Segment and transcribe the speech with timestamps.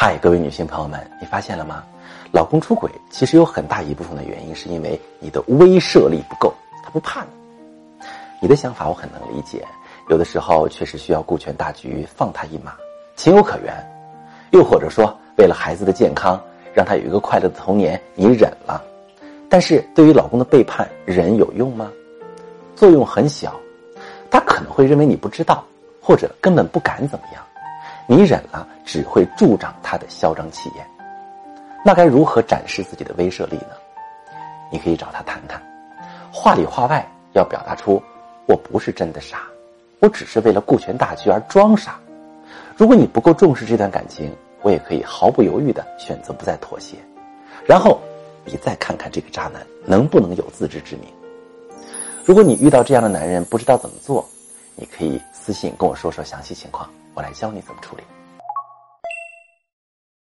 [0.00, 1.82] 嗨，各位女性朋友们，你发现了吗？
[2.30, 6.54] 老公出轨其实有很大一部分的原因是因为你的威慑力不够，
[6.84, 8.06] 他不怕你。
[8.40, 9.66] 你的想法我很能理解，
[10.08, 12.74] 有的时候确实需要顾全大局，放他一马，
[13.16, 13.74] 情有可原。
[14.52, 16.40] 又或者说，为了孩子的健康，
[16.72, 18.80] 让他有一个快乐的童年，你忍了。
[19.48, 21.90] 但是对于老公的背叛，忍有用吗？
[22.76, 23.58] 作用很小，
[24.30, 25.64] 他可能会认为你不知道，
[26.00, 27.42] 或者根本不敢怎么样。
[28.10, 30.86] 你忍了，只会助长他的嚣张气焰。
[31.84, 33.76] 那该如何展示自己的威慑力呢？
[34.72, 35.62] 你可以找他谈谈，
[36.32, 38.02] 话里话外要表达出
[38.46, 39.42] 我不是真的傻，
[40.00, 42.00] 我只是为了顾全大局而装傻。
[42.78, 46.96] 如果你不够重视这段感情，我也可以毫不犹豫的选择不再妥协。
[47.66, 48.00] 然后
[48.46, 51.04] 你再看看这个渣男能不能有自知之明。
[52.24, 54.26] 如果你遇到这样的男人不知道怎么做，
[54.76, 56.88] 你可以私信跟我说说详细情况。
[57.18, 58.17] 我来教你怎么处理。